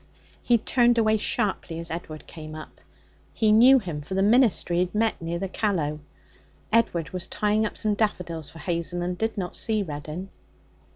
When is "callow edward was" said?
5.47-7.27